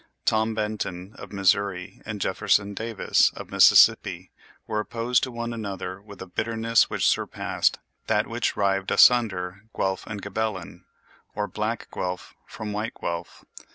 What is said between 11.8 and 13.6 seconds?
Guelph from white Guelph.